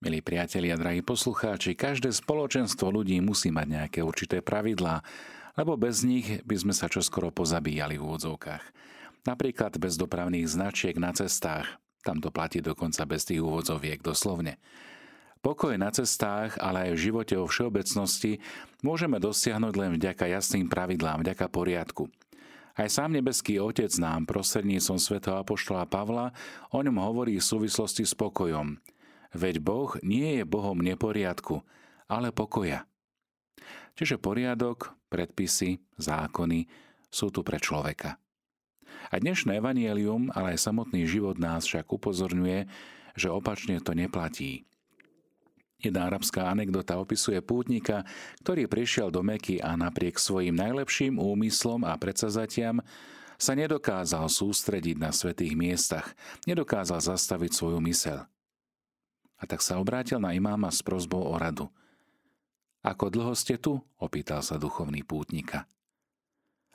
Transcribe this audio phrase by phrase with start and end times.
[0.00, 5.04] Milí priatelia, drahí poslucháči, každé spoločenstvo ľudí musí mať nejaké určité pravidlá,
[5.60, 8.64] lebo bez nich by sme sa čoskoro pozabíjali v úvodzovkách.
[9.28, 14.56] Napríklad bez dopravných značiek na cestách, tam to platí dokonca bez tých úvodzoviek doslovne.
[15.44, 18.40] Pokoj na cestách, ale aj v živote vo všeobecnosti
[18.80, 22.08] môžeme dosiahnuť len vďaka jasným pravidlám, vďaka poriadku.
[22.72, 26.32] Aj sám nebeský Otec nám prostredníctvom svätého Apoštola Pavla
[26.72, 28.80] o ňom hovorí v súvislosti s pokojom–
[29.30, 31.62] Veď Boh nie je Bohom neporiadku,
[32.10, 32.86] ale pokoja.
[33.94, 36.66] Čiže poriadok, predpisy, zákony
[37.10, 38.18] sú tu pre človeka.
[39.10, 42.66] A dnešné evanielium, ale aj samotný život nás však upozorňuje,
[43.18, 44.66] že opačne to neplatí.
[45.80, 48.04] Jedna arabská anekdota opisuje pútnika,
[48.44, 52.84] ktorý prišiel do Meky a napriek svojim najlepším úmyslom a predsazatiam
[53.40, 56.12] sa nedokázal sústrediť na svetých miestach,
[56.44, 58.28] nedokázal zastaviť svoju mysel.
[59.40, 61.72] A tak sa obrátil na imáma s prozbou o radu.
[62.84, 63.80] Ako dlho ste tu?
[64.00, 65.68] opýtal sa duchovný pútnika.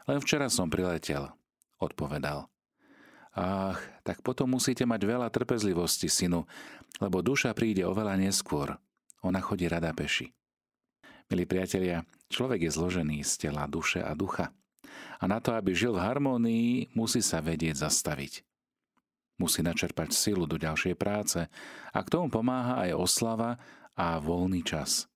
[0.06, 1.34] Len včera som priletel,
[1.81, 2.45] odpovedal.
[3.36, 6.45] Ach, tak potom musíte mať veľa trpezlivosti, synu,
[7.02, 8.78] lebo duša príde oveľa neskôr.
[9.26, 10.32] Ona chodí rada peši.
[11.26, 14.54] Milí priatelia, človek je zložený z tela, duše a ducha.
[15.17, 18.45] A na to, aby žil v harmónii, musí sa vedieť zastaviť.
[19.36, 21.44] Musí načerpať silu do ďalšej práce
[21.91, 23.59] a k tomu pomáha aj oslava
[23.95, 25.11] a voľný čas.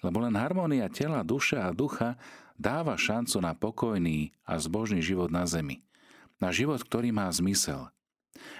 [0.00, 2.16] Lebo len harmónia tela, duše a ducha
[2.56, 5.84] dáva šancu na pokojný a zbožný život na zemi.
[6.40, 7.92] Na život, ktorý má zmysel.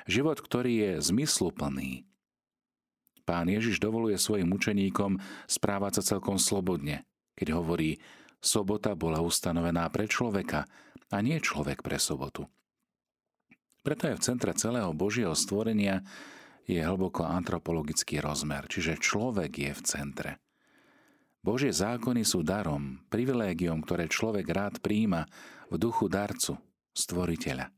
[0.05, 2.05] Život, ktorý je zmysluplný.
[3.25, 5.17] Pán Ježiš dovoluje svojim učeníkom
[5.49, 7.09] správať sa celkom slobodne,
[7.41, 7.97] keď hovorí,
[8.43, 10.69] sobota bola ustanovená pre človeka
[11.09, 12.49] a nie človek pre sobotu.
[13.81, 16.05] Preto je v centre celého Božieho stvorenia
[16.69, 20.31] je hlboko antropologický rozmer, čiže človek je v centre.
[21.41, 25.25] Božie zákony sú darom, privilégiom, ktoré človek rád príjima
[25.73, 26.61] v duchu darcu,
[26.93, 27.73] stvoriteľa.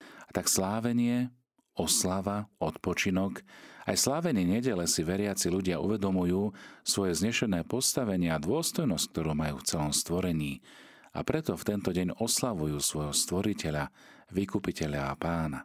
[0.00, 1.28] A tak slávenie,
[1.76, 3.44] oslava, odpočinok,
[3.84, 9.66] aj slávenie nedele si veriaci ľudia uvedomujú svoje znešené postavenie a dôstojnosť, ktorú majú v
[9.68, 10.64] celom stvorení
[11.12, 13.92] a preto v tento deň oslavujú svojho stvoriteľa,
[14.32, 15.60] vykupiteľa a pána.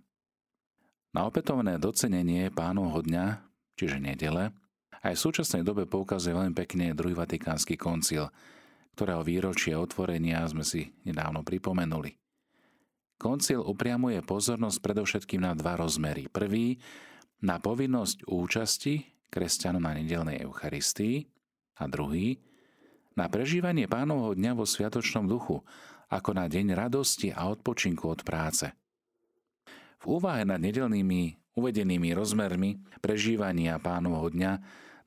[1.16, 3.26] Na opätovné docenenie pánovho dňa,
[3.80, 4.54] čiže nedele,
[5.00, 8.28] aj v súčasnej dobe poukazuje veľmi pekne druhý vatikánsky koncil,
[9.00, 12.20] ktorého výročie otvorenia sme si nedávno pripomenuli.
[13.20, 16.28] Koncil upriamuje pozornosť predovšetkým na dva rozmery.
[16.32, 16.80] Prvý
[17.44, 21.28] na povinnosť účasti kresťanov na nedelnej Eucharistii
[21.80, 22.40] a druhý
[23.16, 25.64] na prežívanie pánovho dňa vo sviatočnom duchu
[26.10, 28.74] ako na deň radosti a odpočinku od práce.
[30.00, 34.52] V úvahe nad nedelnými uvedenými rozmermi prežívania pánovho dňa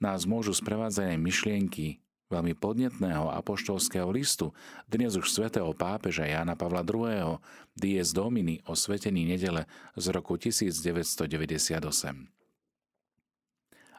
[0.02, 1.86] nás môžu sprevádzať aj myšlienky
[2.32, 4.56] veľmi podnetného apoštolského listu,
[4.88, 7.36] dnes už svätého pápeža Jána Pavla II.
[7.76, 9.68] Dies Domini o svetení nedele
[10.00, 11.28] z roku 1998.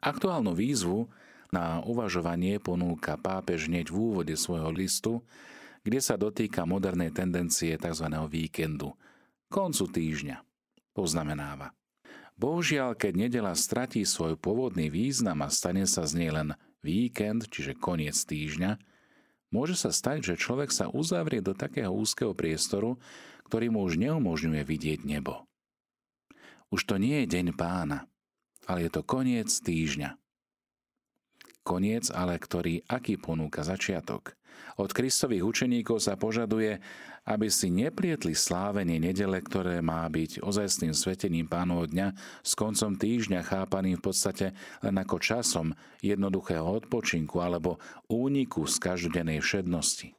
[0.04, 1.08] Aktuálnu výzvu
[1.54, 5.22] na uvažovanie ponúka pápež hneď v úvode svojho listu,
[5.84, 8.08] kde sa dotýka modernej tendencie tzv.
[8.32, 8.96] víkendu,
[9.52, 10.40] koncu týždňa.
[10.96, 11.76] Poznamenáva.
[12.34, 16.50] Bohužiaľ, keď nedela stratí svoj pôvodný význam a stane sa z nej len
[16.82, 18.82] víkend, čiže koniec týždňa,
[19.54, 22.98] môže sa stať, že človek sa uzavrie do takého úzkeho priestoru,
[23.46, 25.46] ktorý mu už neumožňuje vidieť nebo.
[26.74, 28.10] Už to nie je deň pána,
[28.66, 30.18] ale je to koniec týždňa.
[31.64, 34.32] Koniec ale, ktorý aký ponúka začiatok–
[34.74, 36.82] od Kristových učeníkov sa požaduje,
[37.24, 42.08] aby si neplietli slávenie nedele, ktoré má byť ozajstným svetením pánovho dňa
[42.44, 44.48] s koncom týždňa chápaným v podstate
[44.84, 45.68] len ako časom
[46.04, 50.18] jednoduchého odpočinku alebo úniku z každodennej všednosti.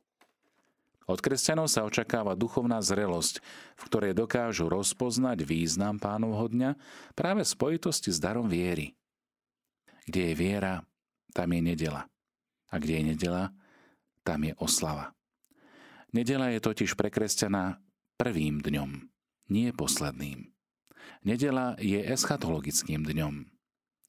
[1.04, 3.44] Od kresťanov sa očakáva duchovná zrelosť,
[3.76, 6.80] v ktorej dokážu rozpoznať význam pánovho dňa
[7.12, 8.96] práve v spojitosti s darom viery.
[10.08, 10.80] Kde je viera,
[11.34, 12.06] tam je nedela.
[12.70, 13.50] A kde je nedela,
[14.22, 15.12] tam je oslava.
[16.14, 17.82] Nedela je totiž pre kresťana
[18.14, 18.90] prvým dňom,
[19.50, 20.54] nie posledným.
[21.26, 23.50] Nedela je eschatologickým dňom.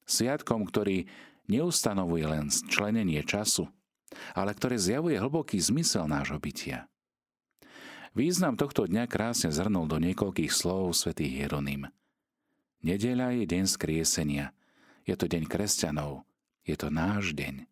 [0.06, 1.10] Sviatkom, ktorý
[1.50, 3.66] neustanovuje len členenie času,
[4.38, 6.86] ale ktoré zjavuje hlboký zmysel nášho bytia.
[8.16, 11.90] Význam tohto dňa krásne zhrnul do niekoľkých slov svätý Hieronym.
[12.80, 14.56] Nedeľa je deň skriesenia.
[15.04, 16.24] Je to deň kresťanov.
[16.66, 17.64] Je to náš deň.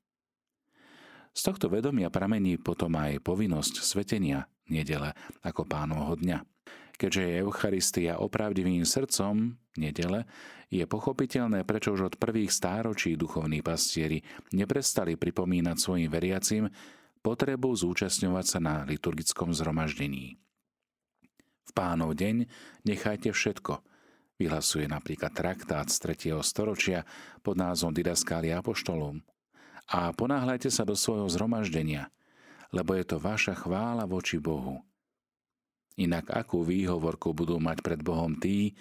[1.34, 6.46] Z tohto vedomia pramení potom aj povinnosť svetenia nedele ako pánovho dňa.
[6.94, 10.30] Keďže je Eucharistia opravdivým srdcom nedele,
[10.70, 14.22] je pochopiteľné, prečo už od prvých stáročí duchovní pastieri
[14.54, 16.70] neprestali pripomínať svojim veriacim
[17.18, 20.38] potrebu zúčastňovať sa na liturgickom zhromaždení.
[21.66, 22.46] V pánov deň
[22.86, 23.82] nechajte všetko,
[24.40, 26.44] vyhlasuje napríklad traktát z 3.
[26.44, 27.06] storočia
[27.44, 29.22] pod názvom Didaskália apoštolom.
[29.90, 32.08] A ponáhľajte sa do svojho zhromaždenia,
[32.72, 34.80] lebo je to vaša chvála voči Bohu–
[35.94, 38.74] Inak akú výhovorku budú mať pred Bohom tí,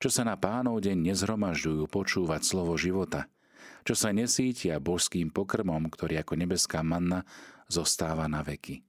[0.00, 3.28] čo sa na pánov deň nezhromažďujú počúvať slovo života,
[3.84, 7.28] čo sa nesítia božským pokrmom, ktorý ako nebeská manna
[7.68, 8.80] zostáva na veky.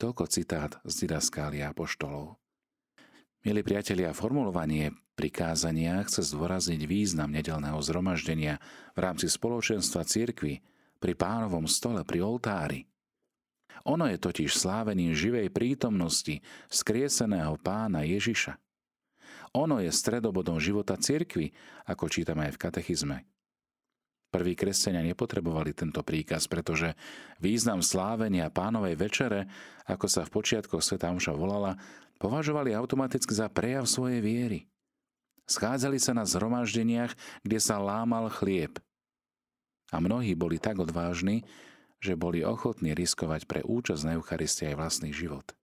[0.00, 2.40] Toľko citát z Didaskália poštolov.
[3.46, 8.58] Milí priatelia, formulovanie prikázania chce zdôrazniť význam nedelného zhromaždenia
[8.90, 10.58] v rámci spoločenstva cirkvy
[10.98, 12.82] pri pánovom stole, pri oltári–
[13.86, 18.58] ono je totiž slávením živej prítomnosti skrieseného pána Ježiša.
[19.54, 21.54] Ono je stredobodom života cirkvy,
[21.86, 23.16] ako čítame aj v katechizme.
[24.36, 26.92] Prví kresťania nepotrebovali tento príkaz, pretože
[27.40, 29.48] význam slávenia pánovej večere,
[29.88, 31.80] ako sa v počiatkoch Sveta Omša volala,
[32.20, 34.68] považovali automaticky za prejav svojej viery.
[35.48, 37.16] Schádzali sa na zhromaždeniach,
[37.48, 38.76] kde sa lámal chlieb.
[39.88, 41.48] A mnohí boli tak odvážni,
[41.96, 45.56] že boli ochotní riskovať pre účasť na Eucharistii aj vlastný život.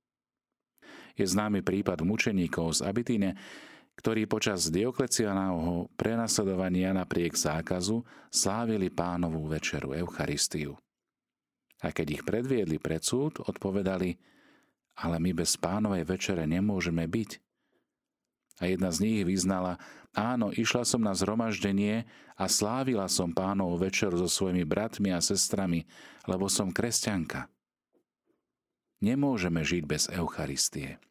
[1.14, 3.38] Je známy prípad mučeníkov z Abitíne,
[4.00, 8.02] ktorí počas Dioklecianovho prenasledovania napriek zákazu
[8.34, 10.78] slávili pánovú večeru Eucharistiu.
[11.84, 14.16] A keď ich predviedli pred súd, odpovedali,
[14.98, 17.32] ale my bez pánovej večere nemôžeme byť.
[18.62, 19.82] A jedna z nich vyznala,
[20.14, 22.06] Áno, išla som na zhromaždenie
[22.38, 25.90] a slávila som pánov večer so svojimi bratmi a sestrami,
[26.30, 27.50] lebo som kresťanka.
[29.02, 31.02] Nemôžeme žiť bez Eucharistie.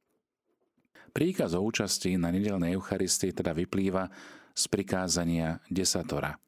[1.12, 4.08] Príkaz o účasti na nedelnej Eucharistii teda vyplýva
[4.56, 6.40] z prikázania desatora,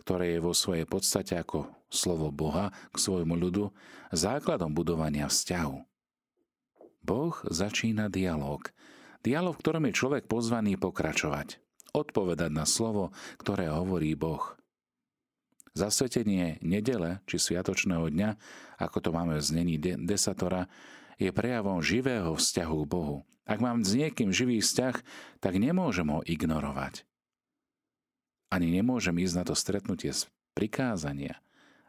[0.00, 3.68] ktoré je vo svojej podstate ako slovo Boha k svojmu ľudu
[4.12, 5.76] základom budovania vzťahu.
[7.00, 8.72] Boh začína dialog,
[9.20, 11.56] dialog, v ktorom je človek pozvaný pokračovať–
[11.92, 13.10] odpovedať na slovo,
[13.40, 14.56] ktoré hovorí Boh.
[15.70, 18.30] Zasvetenie nedele či sviatočného dňa,
[18.82, 20.66] ako to máme v znení desatora,
[21.20, 23.16] je prejavom živého vzťahu k Bohu.
[23.44, 24.96] Ak mám s niekým živý vzťah,
[25.44, 27.04] tak nemôžem ho ignorovať.
[28.48, 30.26] Ani nemôžem ísť na to stretnutie z
[30.56, 31.38] prikázania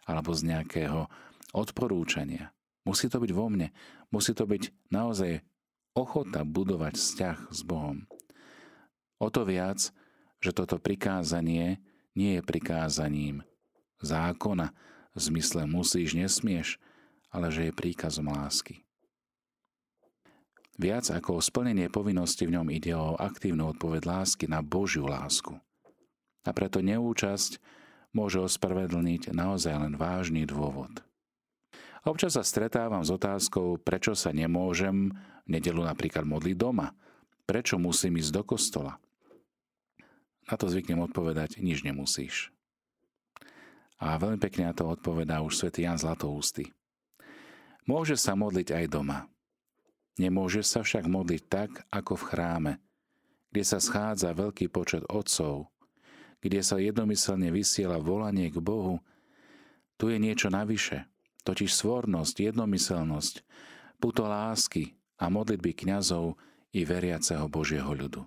[0.04, 1.08] alebo z nejakého
[1.56, 2.52] odporúčania.
[2.84, 3.72] Musí to byť vo mne.
[4.12, 5.42] Musí to byť naozaj
[5.96, 8.06] ochota budovať vzťah s Bohom.
[9.22, 9.94] O to viac,
[10.42, 11.80] že toto prikázanie
[12.18, 13.46] nie je prikázaním
[14.02, 14.74] zákona
[15.14, 16.82] v zmysle musíš, nesmieš,
[17.30, 18.84] ale že je príkazom lásky.
[20.82, 25.54] Viac ako o splnenie povinnosti v ňom ide o aktívnu odpoveď lásky na Božiu lásku.
[26.42, 27.62] A preto neúčasť
[28.18, 31.06] môže ospravedlniť naozaj len vážny dôvod.
[32.02, 35.14] Občas sa stretávam s otázkou, prečo sa nemôžem
[35.46, 36.98] v nedelu napríklad modliť doma,
[37.46, 38.98] prečo musím ísť do kostola.
[40.50, 42.50] Na to zvyknem odpovedať, nič nemusíš.
[44.02, 46.74] A veľmi pekne na to odpovedá už svätý Jan Zlatoústy.
[47.86, 49.30] Môže sa modliť aj doma.
[50.20, 52.74] Nemôže sa však modliť tak, ako v chráme,
[53.52, 55.72] kde sa schádza veľký počet otcov,
[56.44, 59.00] kde sa jednomyselne vysiela volanie k Bohu.
[59.96, 61.08] Tu je niečo navyše,
[61.48, 63.36] totiž svornosť, jednomyselnosť,
[64.02, 66.36] puto lásky a modlitby kňazov
[66.74, 68.26] i veriaceho Božieho ľudu.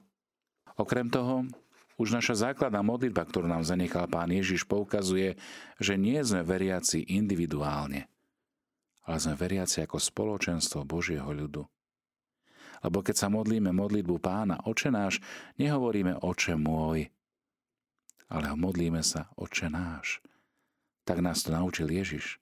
[0.79, 1.47] Okrem toho,
[1.95, 5.39] už naša základná modlitba, ktorú nám zanechal Pán Ježiš, poukazuje,
[5.79, 8.11] že nie sme veriaci individuálne,
[9.07, 11.63] ale sme veriaci ako spoločenstvo Božieho ľudu.
[12.85, 15.25] Lebo keď sa modlíme modlitbu Pána Oče náš,
[15.57, 17.09] nehovoríme Oče môj,
[18.29, 20.21] ale modlíme sa Oče náš.
[21.09, 22.41] Tak nás to naučil Ježiš.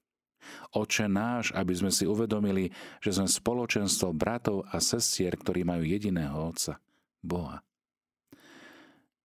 [0.74, 6.34] Oče náš, aby sme si uvedomili, že sme spoločenstvo bratov a sestier, ktorí majú jediného
[6.50, 6.82] Otca,
[7.22, 7.62] Boha.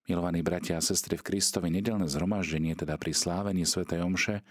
[0.07, 3.83] Milovaní bratia a sestry v Kristovi, nedelné zhromaždenie, teda pri slávení Sv.
[3.89, 4.45] Omše,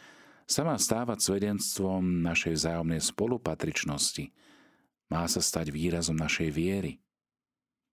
[0.47, 4.31] sa má stávať svedenstvom našej vzájomnej spolupatričnosti.
[5.07, 6.99] Má sa stať výrazom našej viery,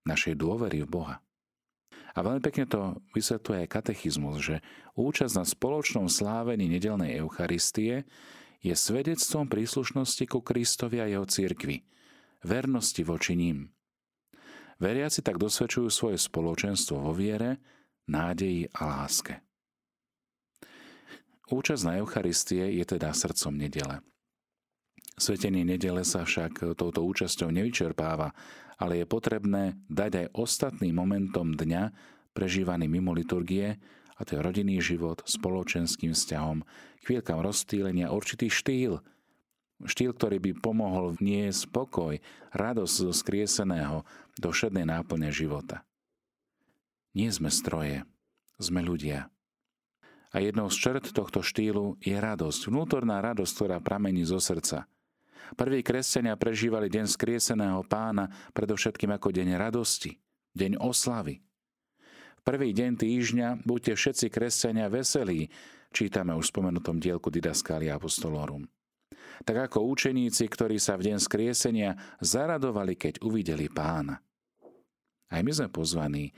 [0.02, 1.16] našej dôvery v Boha.
[2.14, 2.80] A veľmi pekne to
[3.14, 4.56] vysvetľuje aj katechizmus, že
[4.94, 8.06] účasť na spoločnom slávení nedelnej Eucharistie
[8.62, 11.82] je svedectvom príslušnosti ku Kristovi a jeho cirkvi,
[12.46, 13.74] vernosti voči ním.
[14.78, 17.62] Veriaci tak dosvedčujú svoje spoločenstvo vo viere,
[18.06, 19.42] nádeji a láske.
[21.50, 24.00] Účasť na Eucharistie je teda srdcom nedele.
[25.14, 28.34] Svetenie nedele sa však touto účasťou nevyčerpáva,
[28.82, 31.94] ale je potrebné dať aj ostatným momentom dňa
[32.34, 33.78] prežívaný mimo liturgie,
[34.18, 36.66] a to je rodinný život, spoločenským vzťahom,
[37.06, 39.02] chvíľkam rozstýlenia, určitý štýl,
[39.86, 42.18] štýl, ktorý by pomohol vniesť spokoj,
[42.54, 44.02] radosť zo skrieseného
[44.38, 45.86] do všednej náplne života.
[47.14, 48.02] Nie sme stroje,
[48.58, 49.30] sme ľudia.
[50.34, 54.90] A jednou z črt tohto štýlu je radosť, vnútorná radosť, ktorá pramení zo srdca–
[55.52, 60.16] Prví kresťania prežívali deň skrieseného pána predovšetkým ako deň radosti,
[60.56, 61.44] deň oslavy.
[62.40, 65.52] Prvý deň týždňa buďte všetci kresťania veselí,
[65.92, 68.64] čítame už v spomenutom dielku Didascalia Apostolorum.
[69.44, 74.20] Tak ako učeníci, ktorí sa v deň skriesenia zaradovali, keď uvideli pána.
[75.28, 76.32] Aj my sme pozvaní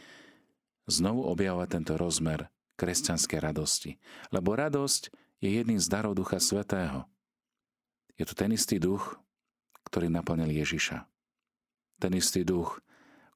[0.86, 2.46] znovu objavovať tento rozmer
[2.78, 3.98] kresťanskej radosti.
[4.30, 5.10] Lebo radosť
[5.42, 7.04] je jedným z darov Ducha Svetého–
[8.16, 9.16] je to ten istý duch,
[9.88, 11.04] ktorý naplnil Ježiša.
[12.00, 12.80] Ten istý duch,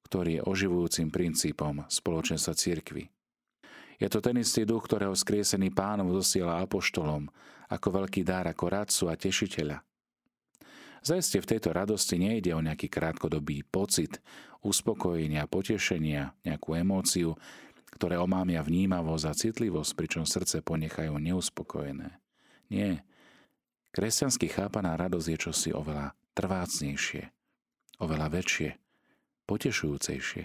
[0.04, 3.08] ktorý je oživujúcim princípom spoločenstva cirkvy.
[4.00, 7.28] Je to ten istý duch, ktorého skriesený pánov zosiela apoštolom
[7.70, 9.78] ako veľký dar, ako radcu a tešiteľa.
[11.00, 14.20] Zajste v tejto radosti nejde o nejaký krátkodobý pocit,
[14.60, 17.40] uspokojenia, potešenia, nejakú emóciu,
[17.96, 22.20] ktoré omámia vnímavosť a citlivosť, pričom srdce ponechajú neuspokojené.
[22.68, 23.00] Nie,
[23.90, 27.26] Kresťansky chápaná radosť je čosi oveľa trvácnejšie,
[27.98, 28.70] oveľa väčšie,
[29.50, 30.44] potešujúcejšie,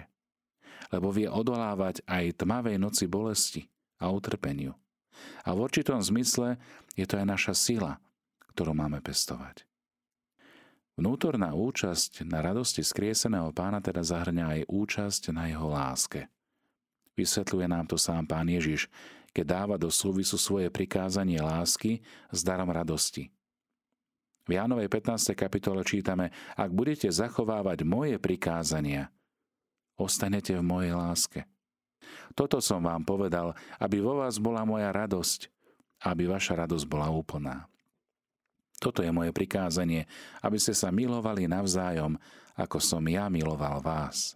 [0.90, 3.62] lebo vie odolávať aj tmavej noci bolesti
[4.02, 4.74] a utrpeniu.
[5.46, 6.58] A v určitom zmysle
[6.98, 8.02] je to aj naša sila,
[8.50, 9.62] ktorú máme pestovať.
[10.96, 16.26] Vnútorná účasť na radosti skrieseného pána teda zahrňa aj účasť na jeho láske.
[17.14, 18.88] Vysvetľuje nám to sám pán Ježiš,
[19.36, 22.00] keď dáva do súvisu svoje prikázanie lásky
[22.32, 23.28] s darom radosti.
[24.48, 25.36] V Jánovej 15.
[25.36, 29.12] kapitole čítame, ak budete zachovávať moje prikázania,
[30.00, 31.40] ostanete v mojej láske.
[32.32, 35.52] Toto som vám povedal, aby vo vás bola moja radosť,
[36.08, 37.68] aby vaša radosť bola úplná.
[38.80, 40.08] Toto je moje prikázanie,
[40.40, 42.16] aby ste sa milovali navzájom,
[42.56, 44.32] ako som ja miloval vás.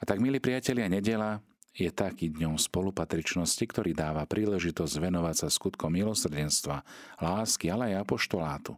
[0.00, 5.94] A tak, milí priatelia, nedela je taký dňom spolupatričnosti, ktorý dáva príležitosť venovať sa skutkom
[5.94, 6.82] milosrdenstva,
[7.22, 8.74] lásky, ale aj apoštolátu.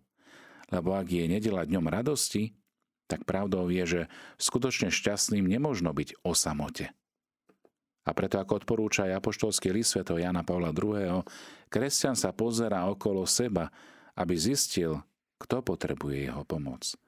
[0.69, 2.53] Lebo ak je nedela dňom radosti,
[3.09, 4.01] tak pravdou je, že
[4.41, 6.93] skutočne šťastným nemožno byť o samote.
[8.03, 10.03] A preto, ako odporúča aj apoštolský list sv.
[10.19, 11.23] Jana Pavla II.,
[11.71, 13.71] kresťan sa pozera okolo seba,
[14.19, 14.99] aby zistil,
[15.39, 16.99] kto potrebuje jeho pomoc.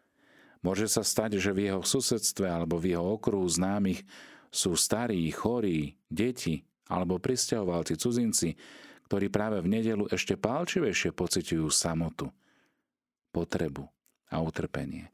[0.65, 4.01] Môže sa stať, že v jeho susedstve alebo v jeho okruhu známych
[4.55, 8.55] sú starí, chorí, deti alebo pristahovalci, cudzinci,
[9.11, 12.31] ktorí práve v nedelu ešte pálčivejšie pociťujú samotu,
[13.35, 13.83] potrebu
[14.31, 15.11] a utrpenie.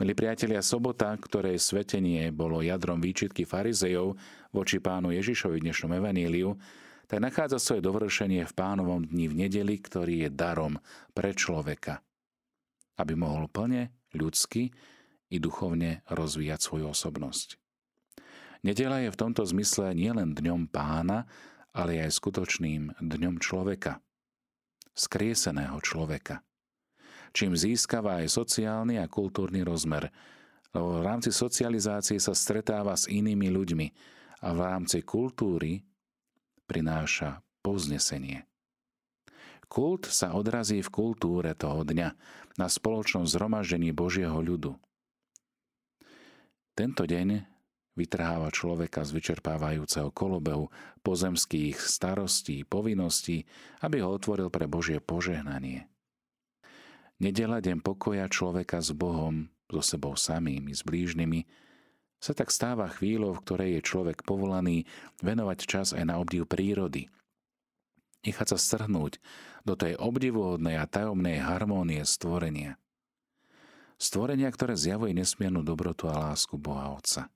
[0.00, 4.16] Milí priatelia, sobota, ktorej svetenie bolo jadrom výčitky farizejov
[4.48, 6.56] voči pánu Ježišovi dnešnom evaníliu,
[7.04, 10.80] tak nachádza svoje dovršenie v pánovom dni v nedeli, ktorý je darom
[11.12, 12.00] pre človeka,
[12.96, 14.72] aby mohol plne, ľudsky
[15.28, 17.59] i duchovne rozvíjať svoju osobnosť.
[18.60, 21.24] Nedela je v tomto zmysle nielen dňom pána,
[21.72, 24.04] ale aj skutočným dňom človeka.
[24.92, 26.44] Skrieseného človeka.
[27.30, 30.10] Čím získava aj sociálny a kultúrny rozmer,
[30.74, 33.86] lebo v rámci socializácie sa stretáva s inými ľuďmi
[34.44, 35.80] a v rámci kultúry
[36.66, 38.44] prináša povznesenie.
[39.70, 42.08] Kult sa odrazí v kultúre toho dňa
[42.58, 44.74] na spoločnom zhromaždení Božieho ľudu.
[46.74, 47.59] Tento deň
[47.98, 50.70] vytrháva človeka z vyčerpávajúceho kolobehu
[51.02, 53.46] pozemských starostí, povinností,
[53.82, 55.90] aby ho otvoril pre Božie požehnanie.
[57.20, 61.44] Nedela deň pokoja človeka s Bohom, so sebou samým i s blížnymi,
[62.20, 64.84] sa tak stáva chvíľou, v ktorej je človek povolaný
[65.24, 67.08] venovať čas aj na obdiv prírody.
[68.20, 69.16] Nechať sa strhnúť
[69.64, 72.76] do tej obdivuhodnej a tajomnej harmónie stvorenia.
[73.96, 77.32] Stvorenia, ktoré zjavuje nesmiernu dobrotu a lásku Boha Otca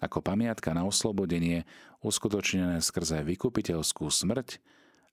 [0.00, 1.64] ako pamiatka na oslobodenie
[2.04, 4.60] uskutočnené skrze vykupiteľskú smrť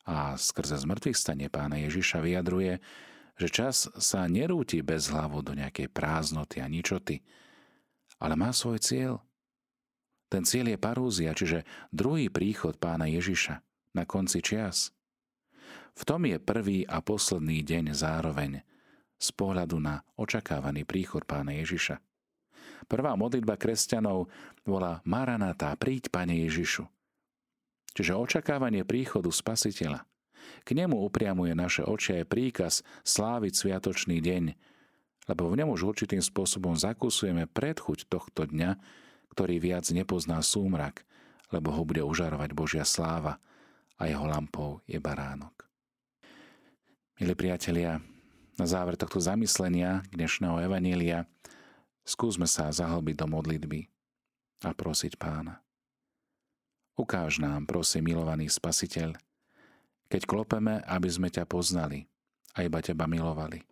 [0.04, 2.84] a skrze zmrtvých stane pána Ježiša vyjadruje,
[3.40, 7.24] že čas sa nerúti bez hlavu do nejakej prázdnoty a ničoty,
[8.20, 9.24] ale má svoj cieľ.
[10.28, 11.64] Ten cieľ je parúzia, čiže
[11.94, 13.62] druhý príchod pána Ježiša
[13.94, 14.92] na konci čias.
[15.94, 18.66] V tom je prvý a posledný deň zároveň
[19.22, 22.13] z pohľadu na očakávaný príchod pána Ježiša.
[22.86, 24.28] Prvá modlitba kresťanov
[24.68, 26.88] volá Maranatá, príď, Pane Ježišu.
[27.94, 30.04] Čiže očakávanie príchodu Spasiteľa.
[30.68, 32.74] K nemu upriamuje naše oči aj príkaz
[33.08, 34.44] sláviť sviatočný deň,
[35.32, 38.76] lebo v ňom už určitým spôsobom zakúsujeme predchuť tohto dňa,
[39.32, 41.08] ktorý viac nepozná súmrak,
[41.54, 43.40] lebo ho bude užarovať Božia sláva
[43.96, 45.70] a jeho lampou je baránok.
[47.22, 48.02] Milí priatelia,
[48.58, 51.26] na záver tohto zamyslenia dnešného evanília
[52.04, 53.88] skúsme sa zahlbiť do modlitby
[54.64, 55.60] a prosiť pána.
[56.94, 59.18] Ukáž nám, prosím, milovaný spasiteľ,
[60.08, 62.06] keď klopeme, aby sme ťa poznali
[62.54, 63.66] a iba teba milovali.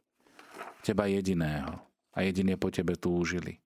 [0.82, 1.78] Teba jediného
[2.18, 3.62] a jedine po tebe túžili.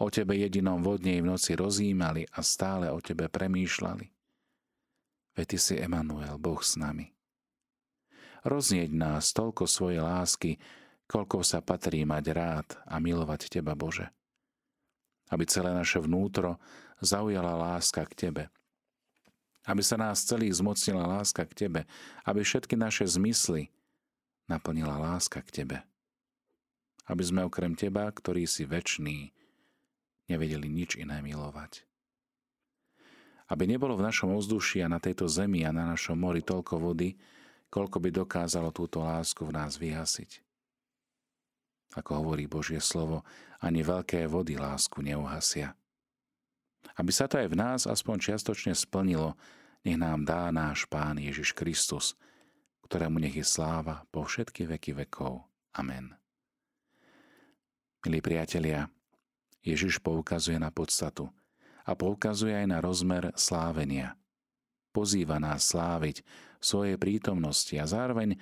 [0.00, 4.06] O tebe jedinom vodne v noci rozjímali a stále o tebe premýšľali.
[5.38, 7.14] Veď ty si Emanuel, Boh s nami.
[8.42, 10.56] Roznieť nás toľko svojej lásky,
[11.10, 14.14] koľko sa patrí mať rád a milovať Teba, Bože.
[15.26, 16.62] Aby celé naše vnútro
[17.02, 18.44] zaujala láska k Tebe.
[19.66, 21.80] Aby sa nás celých zmocnila láska k Tebe.
[22.22, 23.74] Aby všetky naše zmysly
[24.46, 25.82] naplnila láska k Tebe.
[27.10, 29.34] Aby sme okrem Teba, ktorý si väčší,
[30.30, 31.82] nevedeli nič iné milovať.
[33.50, 37.18] Aby nebolo v našom ovzduši a na tejto zemi a na našom mori toľko vody,
[37.66, 40.49] koľko by dokázalo túto lásku v nás vyhasiť.
[41.98, 43.26] Ako hovorí Božie slovo,
[43.58, 45.74] ani veľké vody lásku neuhasia.
[46.96, 49.34] Aby sa to aj v nás aspoň čiastočne splnilo,
[49.82, 52.14] nech nám dá náš Pán Ježiš Kristus,
[52.86, 55.46] ktorému nech je sláva po všetky veky vekov.
[55.76, 56.14] Amen.
[58.00, 58.88] Milí priatelia,
[59.60, 61.28] Ježiš poukazuje na podstatu
[61.84, 64.16] a poukazuje aj na rozmer slávenia.
[64.90, 66.24] Pozýva nás sláviť
[66.60, 68.40] v svojej prítomnosti a zároveň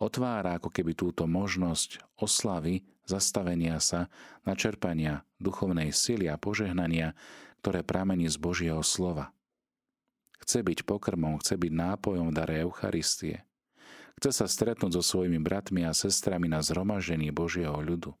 [0.00, 4.08] otvára ako keby túto možnosť oslavy, zastavenia sa,
[4.48, 7.12] načerpania duchovnej sily a požehnania
[7.64, 9.32] ktoré pramení z Božieho slova.
[10.44, 13.48] Chce byť pokrmom, chce byť nápojom v dare Eucharistie.
[14.20, 18.12] Chce sa stretnúť so svojimi bratmi a sestrami na zhromažení Božieho ľudu.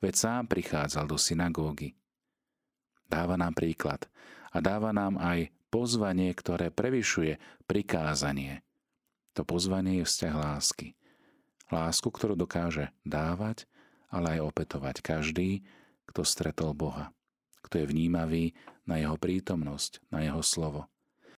[0.00, 2.00] Veď sám prichádzal do synagógy.
[3.12, 4.08] Dáva nám príklad
[4.48, 7.36] a dáva nám aj pozvanie, ktoré prevyšuje
[7.68, 8.64] prikázanie.
[9.36, 10.96] To pozvanie je vzťah lásky.
[11.68, 13.68] Lásku, ktorú dokáže dávať,
[14.08, 15.64] ale aj opetovať každý,
[16.08, 17.12] kto stretol Boha
[17.68, 18.44] kto je vnímavý
[18.88, 20.88] na jeho prítomnosť, na jeho slovo.